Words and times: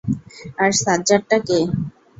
আর 0.61 0.71
সাজ্জাদটা 0.81 1.37
কে? 1.47 1.59